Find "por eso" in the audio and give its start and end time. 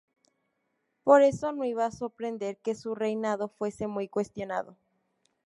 1.03-1.51